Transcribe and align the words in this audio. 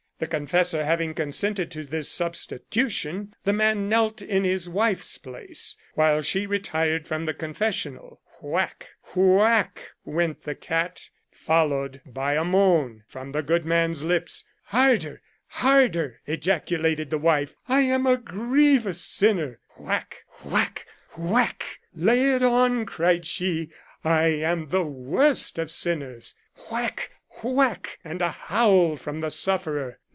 The 0.21 0.27
confessor 0.27 0.85
having 0.85 1.15
consented 1.15 1.71
to 1.71 1.83
this 1.83 2.07
substitution, 2.07 3.33
the 3.43 3.53
man 3.53 3.89
knelt 3.89 4.21
in 4.21 4.43
his 4.43 4.69
wife's 4.69 5.17
place, 5.17 5.77
while 5.95 6.21
she 6.21 6.45
retired 6.45 7.07
from 7.07 7.25
the 7.25 7.33
confessional. 7.33 8.21
Whack! 8.39 8.87
whack! 9.15 9.93
went 10.05 10.43
the 10.43 10.53
cat, 10.53 11.09
followed 11.31 12.01
by 12.05 12.35
a 12.35 12.45
moan 12.45 13.03
from 13.07 13.31
the 13.31 13.41
good 13.41 13.65
man's 13.65 14.03
lips." 14.03 14.45
Harder!— 14.65 15.23
harder!" 15.47 16.19
ejaculated 16.27 17.09
the 17.09 17.17
wife;" 17.17 17.55
I 17.67 17.79
am 17.79 18.05
a 18.05 18.15
grievous 18.15 19.01
sinner!" 19.01 19.57
Whack! 19.79 20.23
whack! 20.43 20.85
whack!" 21.17 21.79
Lay 21.95 22.35
it 22.35 22.43
on!" 22.43 22.85
cried 22.85 23.25
she;" 23.25 23.71
I 24.03 24.27
am 24.27 24.67
the 24.69 24.85
worst 24.85 25.57
of 25.57 25.71
sinners." 25.71 26.35
Whack! 26.69 27.09
whack! 27.41 27.97
and 28.03 28.21
a 28.21 28.29
howl 28.29 28.95
from 28.97 29.21
the 29.21 29.31
sufferer. 29.31 29.97